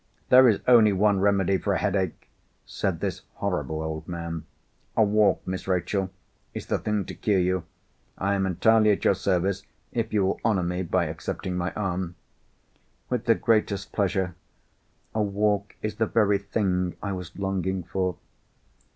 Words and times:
"There 0.29 0.49
is 0.49 0.61
only 0.67 0.91
one 0.93 1.19
remedy 1.19 1.59
for 1.59 1.73
a 1.73 1.77
headache," 1.77 2.27
said 2.65 3.01
this 3.01 3.21
horrible 3.35 3.83
old 3.83 4.07
man. 4.07 4.45
"A 4.97 5.03
walk, 5.03 5.45
Miss 5.45 5.67
Rachel, 5.67 6.09
is 6.55 6.65
the 6.65 6.79
thing 6.79 7.05
to 7.05 7.13
cure 7.13 7.37
you. 7.39 7.65
I 8.17 8.33
am 8.33 8.47
entirely 8.47 8.89
at 8.89 9.05
your 9.05 9.13
service, 9.13 9.61
if 9.91 10.11
you 10.11 10.25
will 10.25 10.39
honour 10.43 10.63
me 10.63 10.81
by 10.81 11.05
accepting 11.05 11.55
my 11.55 11.71
arm." 11.73 12.15
"With 13.11 13.25
the 13.25 13.35
greatest 13.35 13.91
pleasure. 13.91 14.33
A 15.13 15.21
walk 15.21 15.75
is 15.83 15.97
the 15.97 16.07
very 16.07 16.39
thing 16.39 16.95
I 17.03 17.11
was 17.11 17.37
longing 17.37 17.83
for." 17.83 18.17